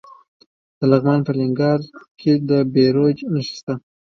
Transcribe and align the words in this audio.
د 0.77 0.79
لغمان 0.91 1.19
په 1.23 1.31
الینګار 1.33 1.79
کې 2.19 2.31
د 2.49 2.51
بیروج 2.73 3.17
نښې 3.33 3.55
شته. 3.57 3.73